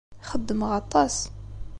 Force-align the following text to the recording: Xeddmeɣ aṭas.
Xeddmeɣ 0.29 0.71
aṭas. 0.81 1.15